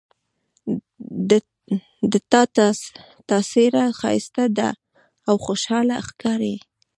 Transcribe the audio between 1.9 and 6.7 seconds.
د تا څېره ښایسته ده او خوشحاله ښکاري